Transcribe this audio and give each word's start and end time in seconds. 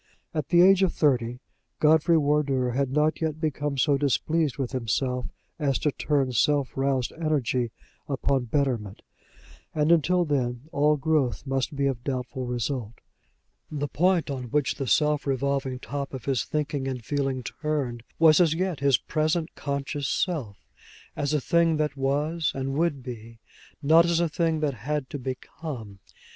At 0.33 0.47
the 0.49 0.63
age 0.63 0.81
of 0.81 0.91
thirty, 0.91 1.41
Godfrey 1.79 2.17
Wardour 2.17 2.71
had 2.71 2.89
not 2.91 3.21
yet 3.21 3.39
become 3.39 3.77
so 3.77 3.99
displeased 3.99 4.57
with 4.57 4.71
himself 4.71 5.27
as 5.59 5.77
to 5.77 5.91
turn 5.91 6.31
self 6.31 6.75
roused 6.75 7.13
energy 7.17 7.69
upon 8.09 8.45
betterment; 8.45 9.03
and 9.75 9.91
until 9.91 10.25
then 10.25 10.61
all 10.71 10.97
growth 10.97 11.45
must 11.45 11.75
be 11.75 11.85
of 11.85 12.03
doubtful 12.03 12.47
result. 12.47 12.95
The 13.69 13.87
point 13.87 14.31
on 14.31 14.45
which 14.45 14.73
the 14.73 14.87
swift 14.87 15.27
revolving 15.27 15.77
top 15.77 16.15
of 16.15 16.25
his 16.25 16.45
thinking 16.45 16.87
and 16.87 17.05
feeling 17.05 17.43
turned 17.43 18.01
was 18.17 18.41
as 18.41 18.55
yet 18.55 18.79
his 18.79 18.97
present 18.97 19.53
conscious 19.53 20.07
self, 20.09 20.65
as 21.15 21.31
a 21.31 21.39
thing 21.39 21.77
that 21.77 21.95
was 21.95 22.51
and 22.55 22.73
would 22.73 23.03
be, 23.03 23.37
not 23.83 24.05
as 24.05 24.19
a 24.19 24.27
thing 24.27 24.61
that 24.61 24.73
had 24.73 25.11
to 25.11 25.19
become. 25.19 25.99